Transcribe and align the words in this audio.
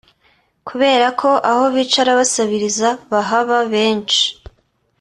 Kubera 0.67 1.07
ko 1.19 1.29
aho 1.49 1.63
bicara 1.75 2.11
basabiriza 2.19 2.89
bahaba 3.11 3.57
benshi 3.73 4.23